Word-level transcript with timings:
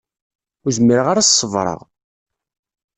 Ur 0.63 0.71
zmireɣ 0.77 1.07
ad 1.09 1.19
s-ṣebreɣ. 1.23 1.79